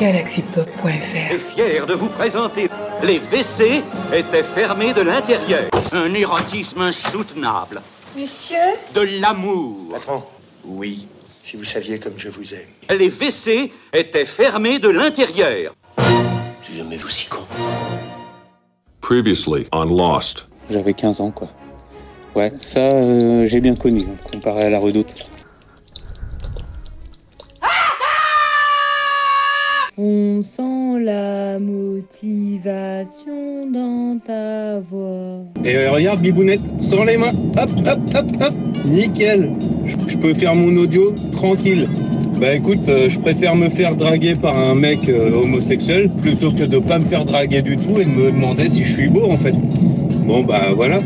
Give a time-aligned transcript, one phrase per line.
[0.00, 2.70] galaxypop.fr est fier de vous présenter
[3.02, 3.82] les WC
[4.14, 5.68] étaient fermés de l'intérieur.
[5.92, 7.82] Un érotisme insoutenable.
[8.16, 8.56] Monsieur?
[8.94, 9.92] De l'amour.
[9.92, 10.22] Patron
[10.64, 11.06] Oui,
[11.42, 12.96] si vous saviez comme je vous aime.
[12.98, 15.74] Les WC étaient fermés de l'intérieur.
[16.62, 17.44] J'ai jamais vu si con.
[19.02, 20.48] Previously on Lost.
[20.70, 21.48] J'avais 15 ans, quoi.
[22.34, 25.12] Ouais, ça, euh, j'ai bien connu, hein, comparé à la redoute.
[30.40, 35.42] On sent la motivation dans ta voix.
[35.66, 38.54] Et euh, regarde, Bibounette, sans les mains, hop, hop, hop, hop,
[38.86, 39.52] nickel.
[39.84, 41.86] Je- Je peux faire mon audio tranquille.
[42.40, 46.64] Bah écoute, euh, je préfère me faire draguer par un mec euh, homosexuel plutôt que
[46.64, 49.30] de pas me faire draguer du tout et de me demander si je suis beau
[49.30, 49.52] en fait.
[49.52, 51.00] Bon bah voilà.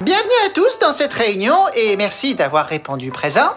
[0.00, 3.50] Bienvenue à tous dans cette réunion et merci d'avoir répondu présent.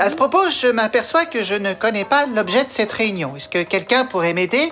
[0.00, 3.34] À ce propos, je m'aperçois que je ne connais pas l'objet de cette réunion.
[3.34, 4.70] Est-ce que quelqu'un pourrait m'aider?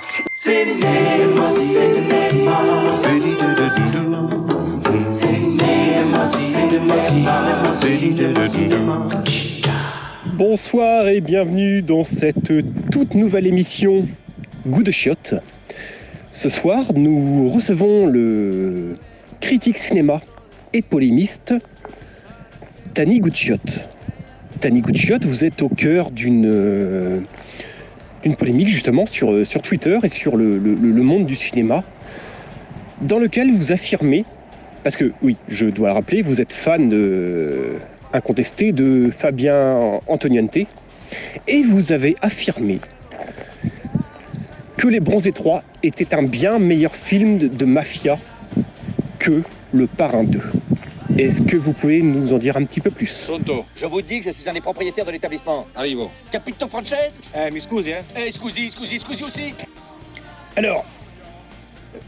[10.34, 12.52] Bonsoir et bienvenue dans cette
[12.92, 14.06] toute nouvelle émission
[14.64, 15.34] Goût de chiottes.
[16.30, 18.96] Ce soir, nous recevons le
[19.40, 20.20] critique cinéma
[20.72, 21.52] et polémiste
[22.94, 23.88] Tani Goudchiotte.
[24.60, 27.20] Tani Goudchiotte, vous êtes au cœur d'une euh,
[28.38, 31.84] polémique justement sur, euh, sur Twitter et sur le, le- monde du cinéma,
[33.02, 34.24] dans lequel vous affirmez,
[34.82, 37.74] parce que oui, je dois le rappeler, vous êtes fan de,
[38.12, 40.56] incontesté de Fabien Antoniente,
[41.46, 42.80] et vous avez affirmé
[44.76, 48.18] que Les Bronzés 3 était un bien meilleur film de, de mafia
[49.18, 50.40] que Le Parrain 2.
[51.18, 53.64] Est-ce que vous pouvez nous en dire un petit peu plus Pronto.
[53.74, 55.66] Je vous dis que je suis un des propriétaires de l'établissement.
[55.74, 56.10] Arrivo.
[56.30, 59.54] Capito Frances Eh, mi scusi, hein Eh, scusi, scusi, scusi aussi
[60.56, 60.84] Alors,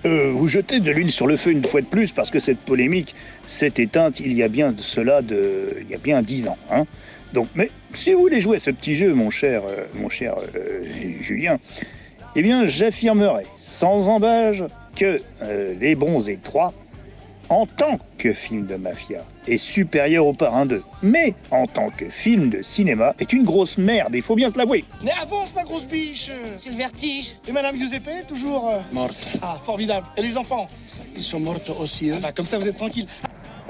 [0.05, 2.59] euh, vous jetez de l'huile sur le feu une fois de plus parce que cette
[2.59, 3.15] polémique
[3.47, 6.59] s'est éteinte il y a bien de cela de, il y a bien dix ans.
[6.71, 6.85] Hein.
[7.33, 10.35] Donc, mais si vous voulez jouer à ce petit jeu, mon cher, euh, mon cher
[10.55, 10.83] euh,
[11.23, 11.59] Julien,
[12.37, 16.75] eh bien, j'affirmerai sans embâge que euh, Les Bronzés 3,
[17.49, 20.83] en tant que film de mafia, est supérieur au Parrain 2.
[21.03, 24.59] Mais en tant que film de cinéma, est une grosse merde, il faut bien se
[24.59, 24.85] l'avouer.
[25.05, 27.37] Mais avance, ma grosse biche C'est le vertige.
[27.49, 29.29] Et Madame Giuseppe, toujours Morte.
[29.43, 30.07] Ah, formidable.
[30.17, 30.67] Et les enfants
[31.17, 33.07] Ils sont mortes aussi, hein Comme ça, vous êtes tranquille.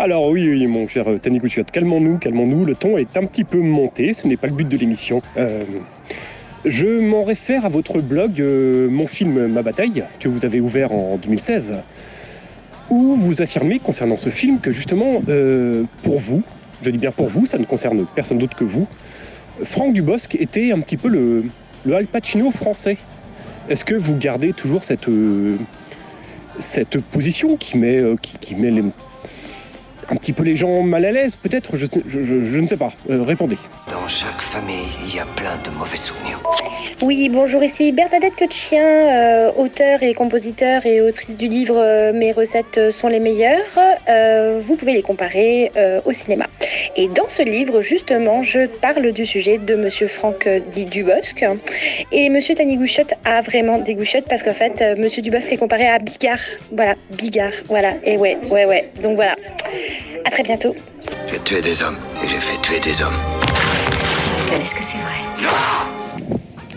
[0.01, 3.43] Alors oui, oui, mon cher euh, Tani Goudchiotte, calmons-nous, calmons-nous, le ton est un petit
[3.43, 5.21] peu monté, ce n'est pas le but de l'émission.
[5.37, 5.65] Euh,
[6.65, 10.93] je m'en réfère à votre blog euh, Mon film, ma bataille, que vous avez ouvert
[10.93, 11.75] en 2016,
[12.91, 16.43] où vous affirmez concernant ce film que justement, euh, pour vous,
[16.83, 18.87] je dis bien pour vous, ça ne concerne personne d'autre que vous,
[19.65, 21.45] Franck Dubosc était un petit peu le,
[21.85, 22.97] le Al Pacino français.
[23.69, 25.57] Est-ce que vous gardez toujours cette, euh,
[26.59, 28.85] cette position qui met, euh, qui, qui met les-
[30.11, 32.67] un petit peu les gens mal à l'aise, peut-être je, sais- je- je- je ne
[32.67, 32.91] sais pas.
[33.11, 33.57] Euh, répondez.
[33.91, 36.41] Dans chaque famille, il y a plein de mauvais souvenirs.
[37.03, 42.33] Oui, bonjour, ici Bernadette Quetchien, euh, auteur et compositeur et autrice du livre euh, Mes
[42.33, 43.61] recettes sont les meilleures.
[44.09, 46.47] Euh, vous pouvez les comparer euh, au cinéma.
[46.97, 51.45] Et dans ce livre, justement, je parle du sujet de Monsieur Franck dit Dubosc.
[52.13, 55.87] Et Monsieur Tani Gouchotte a vraiment des gouchottes parce qu'en fait, Monsieur Dubosc est comparé
[55.89, 56.39] à Bigard.
[56.73, 57.91] Voilà, Bigard, voilà.
[58.05, 58.89] Et ouais, ouais, ouais.
[59.03, 59.37] Donc voilà.
[60.25, 60.75] À très bientôt.
[61.31, 63.17] J'ai tué des hommes et j'ai fait tuer des hommes.
[64.45, 65.49] Michael, est-ce que c'est vrai?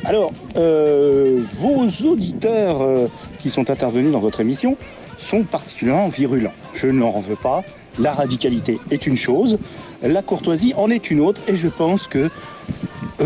[0.05, 3.07] Alors, euh, vos auditeurs euh,
[3.39, 4.77] qui sont intervenus dans votre émission
[5.17, 6.53] sont particulièrement virulents.
[6.73, 7.63] Je n'en veux pas.
[7.99, 9.59] La radicalité est une chose,
[10.01, 12.29] la courtoisie en est une autre, et je pense que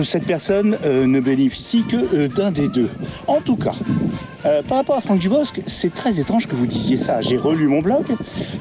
[0.04, 2.90] cette personne euh, ne bénéficie que euh, d'un des deux.
[3.28, 3.76] En tout cas,
[4.46, 7.22] euh, par rapport à Franck Dubosc, c'est très étrange que vous disiez ça.
[7.22, 8.06] J'ai relu mon blog,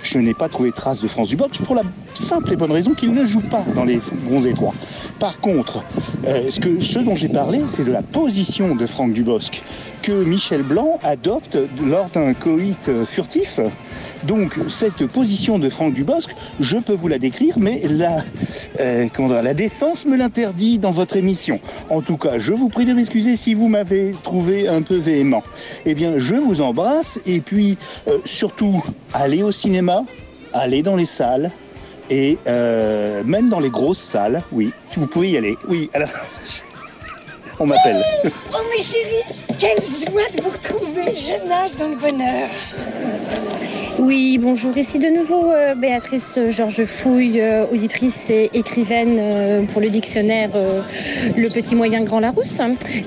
[0.03, 1.83] je n'ai pas trouvé trace de Franck Dubosc pour la
[2.15, 4.73] simple et bonne raison qu'il ne joue pas dans les Bronzés 3.
[5.19, 5.85] Par contre,
[6.27, 9.63] euh, ce dont j'ai parlé, c'est de la position de Franck Dubosc
[10.05, 13.59] que Michel Blanc adopte lors d'un coït furtif.
[14.25, 16.31] Donc cette position de Franck Dubosc,
[16.61, 18.23] je peux vous la décrire, mais la,
[18.81, 19.09] euh,
[19.43, 21.59] la décence me l'interdit dans votre émission.
[21.89, 25.43] En tout cas, je vous prie de m'excuser si vous m'avez trouvé un peu véhément.
[25.87, 28.85] Eh bien, je vous embrasse et puis euh, surtout,
[29.15, 30.05] allez au cinéma,
[30.53, 31.51] allez dans les salles.
[32.11, 35.57] Et euh, même dans les grosses salles, oui, vous pouvez y aller.
[35.67, 36.11] Oui, alors,
[37.61, 38.03] on m'appelle.
[38.53, 39.25] Oh mes chéris,
[39.59, 41.17] quelle joie de vous retrouver.
[41.17, 42.49] Je nage dans le bonheur.
[44.01, 44.77] Oui, bonjour.
[44.77, 50.51] Ici de nouveau euh, Béatrice Georges Fouille, euh, auditrice et écrivaine euh, pour le dictionnaire
[50.57, 50.83] euh,
[51.37, 52.59] Le Petit Moyen Grand Larousse.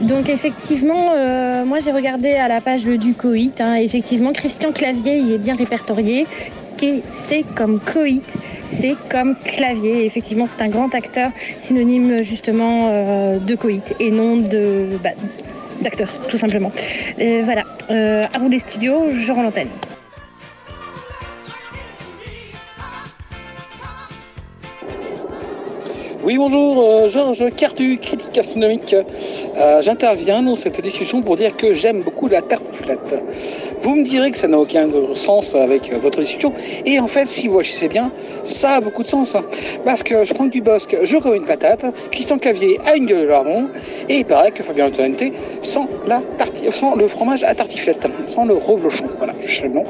[0.01, 3.59] Donc effectivement, euh, moi j'ai regardé à la page du coït.
[3.59, 6.25] hein, effectivement, Christian Clavier y est bien répertorié.
[7.13, 10.05] C'est comme coït, c'est comme clavier.
[10.05, 15.09] Effectivement, c'est un grand acteur, synonyme justement euh, de coït et non de bah,
[15.81, 16.71] d'acteur, tout simplement.
[17.17, 17.63] Voilà.
[17.89, 19.69] Euh, à vous les studios, je rends l'antenne.
[26.27, 28.93] Oui, bonjour, euh, Georges Cartu, critique gastronomique.
[28.93, 33.23] Euh, J'interviens dans cette discussion pour dire que j'aime beaucoup la tartiflette.
[33.81, 36.53] Vous me direz que ça n'a aucun sens avec euh, votre discussion.
[36.85, 38.11] Et en fait, si vous réfléchissez bien,
[38.43, 39.35] ça a beaucoup de sens.
[39.35, 39.43] hein.
[39.85, 43.21] Parce que je prends du bosque, je commets une patate, Christian Clavier a une gueule
[43.21, 43.69] de lardon,
[44.09, 45.33] et il paraît que Fabien Antoinette
[45.63, 49.05] sans, la tarti- sans le fromage à tartiflette, sans le reblochon.
[49.17, 49.83] Voilà, je sais le nom.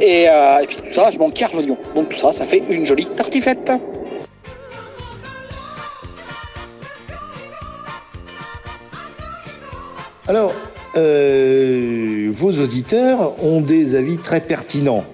[0.00, 1.76] Et, euh, et puis tout ça, je m'en carre l'oignon.
[1.94, 3.70] Donc tout ça, ça fait une jolie tartiflette.
[10.28, 10.52] Alors,
[10.98, 15.04] euh, vos auditeurs ont des avis très pertinents.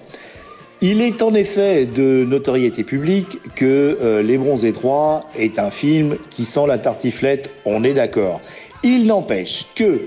[0.81, 6.17] Il est en effet de notoriété publique que euh, Les Bronzés 3 est un film
[6.31, 8.41] qui sent la tartiflette, on est d'accord.
[8.83, 10.01] Il n'empêche que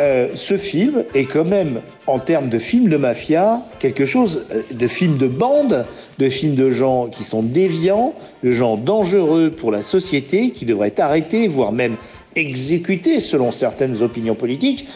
[0.00, 4.86] euh, ce film est quand même, en termes de film de mafia, quelque chose de
[4.88, 5.86] film de bande,
[6.18, 8.12] de film de gens qui sont déviants,
[8.42, 11.96] de gens dangereux pour la société, qui devraient arrêtés, voire même
[12.36, 14.86] exécutés selon certaines opinions politiques.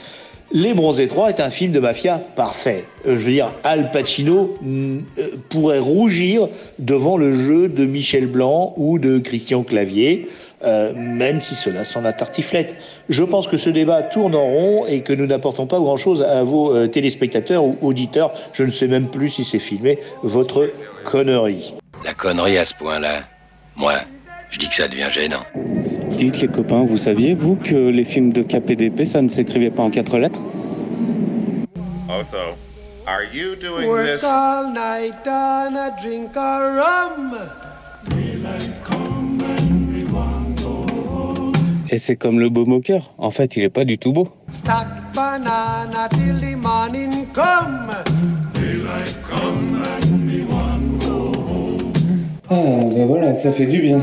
[0.50, 2.84] Les Bronzés 3 est un film de mafia parfait.
[3.06, 6.48] Euh, Je veux dire, Al Pacino mm, euh, pourrait rougir
[6.78, 10.26] devant le jeu de Michel Blanc ou de Christian Clavier,
[10.64, 12.76] euh, même si cela sent la tartiflette.
[13.10, 16.42] Je pense que ce débat tourne en rond et que nous n'apportons pas grand-chose à
[16.44, 18.32] vos téléspectateurs ou auditeurs.
[18.54, 20.70] Je ne sais même plus si c'est filmé, votre
[21.04, 21.74] connerie.
[22.06, 23.24] La connerie à ce point-là,
[23.76, 23.96] moi,
[24.50, 25.44] je dis que ça devient gênant.
[26.18, 29.84] Dites les copains, vous saviez, vous, que les films de KPDP, ça ne s'écrivait pas
[29.84, 30.40] en quatre lettres?
[32.08, 32.56] Otho,
[33.06, 34.24] are you doing Work this?
[34.24, 37.38] all night and a drink a rum.
[41.90, 43.14] Et c'est comme le beau moqueur.
[43.16, 44.28] En fait, il est pas du tout beau.
[44.50, 47.94] Stack banana till the morning come.
[52.50, 52.54] Ah,
[52.94, 53.98] ben voilà, ça fait du bien.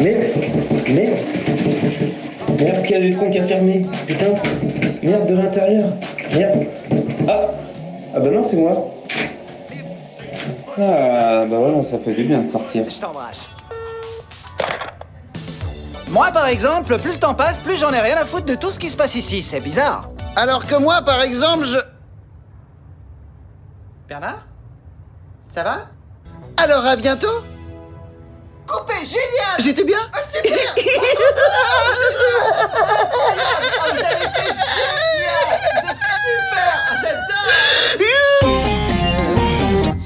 [0.00, 0.24] Merde
[0.88, 1.18] Merde
[2.58, 4.34] Merde, quel est le con qui a fermé Putain
[5.02, 5.92] Merde, de l'intérieur
[6.34, 6.66] Merde
[7.28, 7.50] Ah
[8.14, 8.92] Ah bah non, c'est moi
[10.78, 12.84] Ah, bah voilà, ça fait du bien de sortir.
[12.88, 13.50] Je t'embrasse.
[16.10, 18.70] Moi, par exemple, plus le temps passe, plus j'en ai rien à foutre de tout
[18.72, 19.42] ce qui se passe ici.
[19.42, 20.10] C'est bizarre.
[20.34, 21.78] Alors que moi, par exemple, je...
[24.08, 24.46] Bernard?
[25.54, 25.76] Ça va?
[26.56, 27.28] Alors, à bientôt
[28.70, 29.58] Coupé, génial.
[29.58, 29.98] J'étais bien.
[30.12, 30.74] Ah, super.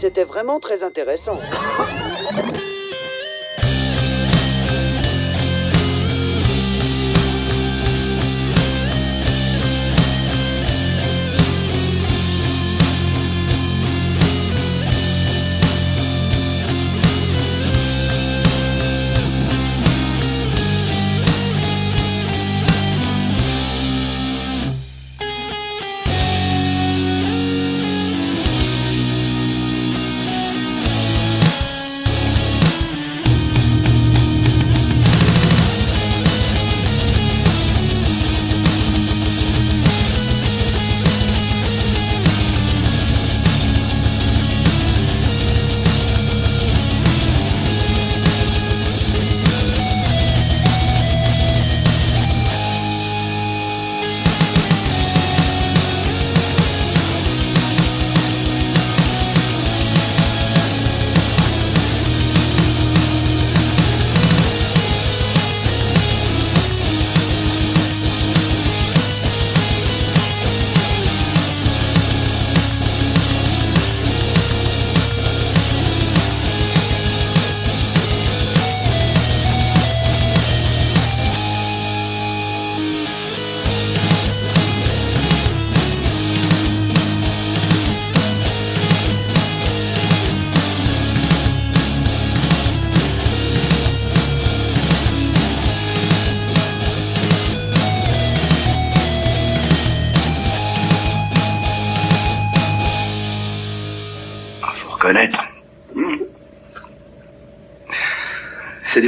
[0.00, 1.38] C'était vraiment très intéressant.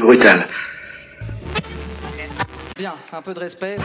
[0.06, 0.48] C'est du brutal.
[2.76, 3.76] Bien, un peu de respect.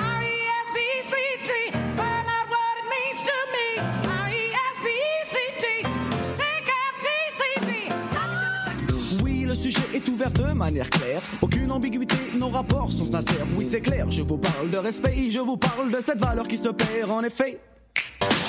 [9.24, 11.22] Oui, le sujet est ouvert de manière claire.
[11.42, 13.46] Aucune ambiguïté, nos rapports sont sincères.
[13.56, 16.58] Oui, c'est clair, je vous parle de respect, je vous parle de cette valeur qui
[16.58, 17.60] se perd en effet.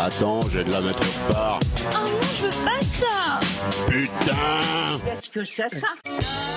[0.00, 1.60] Attends, j'ai de la mettre autre part.
[1.92, 3.40] Oh non, je veux pas ça
[3.88, 4.36] Putain
[5.04, 6.51] Qu'est-ce que c'est ça?